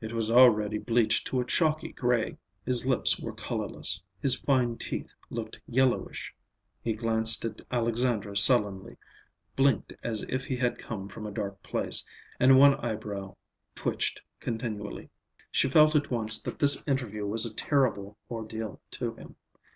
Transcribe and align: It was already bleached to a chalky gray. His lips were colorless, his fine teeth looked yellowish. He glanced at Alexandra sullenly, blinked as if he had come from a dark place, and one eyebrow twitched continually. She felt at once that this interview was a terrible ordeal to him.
It 0.00 0.12
was 0.12 0.30
already 0.30 0.78
bleached 0.78 1.26
to 1.26 1.40
a 1.40 1.44
chalky 1.44 1.88
gray. 1.92 2.38
His 2.64 2.86
lips 2.86 3.18
were 3.18 3.32
colorless, 3.32 4.00
his 4.20 4.36
fine 4.36 4.76
teeth 4.76 5.12
looked 5.30 5.60
yellowish. 5.66 6.32
He 6.80 6.94
glanced 6.94 7.44
at 7.44 7.62
Alexandra 7.72 8.36
sullenly, 8.36 8.98
blinked 9.56 9.94
as 10.00 10.22
if 10.28 10.46
he 10.46 10.54
had 10.54 10.78
come 10.78 11.08
from 11.08 11.26
a 11.26 11.32
dark 11.32 11.60
place, 11.64 12.06
and 12.38 12.56
one 12.56 12.74
eyebrow 12.76 13.34
twitched 13.74 14.22
continually. 14.38 15.10
She 15.50 15.66
felt 15.68 15.96
at 15.96 16.08
once 16.08 16.40
that 16.40 16.60
this 16.60 16.84
interview 16.86 17.26
was 17.26 17.44
a 17.44 17.52
terrible 17.52 18.16
ordeal 18.30 18.80
to 18.92 19.16
him. 19.16 19.34